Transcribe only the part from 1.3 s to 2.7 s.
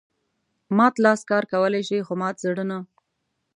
کولای شي خو مات زړه